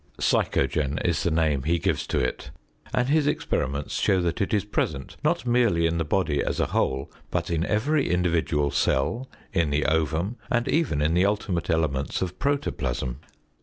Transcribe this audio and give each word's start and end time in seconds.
Psychogen 0.19 0.97
is 1.05 1.21
the 1.21 1.29
name 1.29 1.61
he 1.61 1.77
gives 1.77 2.07
to 2.07 2.17
it, 2.17 2.49
and 2.91 3.07
his 3.07 3.27
experiments 3.27 3.93
show 3.99 4.19
that 4.19 4.41
it 4.41 4.51
is 4.51 4.65
present 4.65 5.15
not 5.23 5.45
merely 5.45 5.85
in 5.85 5.99
the 5.99 6.03
body 6.03 6.41
as 6.43 6.59
a 6.59 6.65
whole, 6.65 7.11
but 7.29 7.51
in 7.51 7.63
every 7.67 8.09
individual 8.09 8.71
cell, 8.71 9.29
in 9.53 9.69
the 9.69 9.85
ovum, 9.85 10.37
and 10.49 10.67
even 10.67 11.03
in 11.03 11.13
the 11.13 11.27
ultimate 11.27 11.69
elements 11.69 12.19
of 12.19 12.39
protoplasm. 12.39 13.19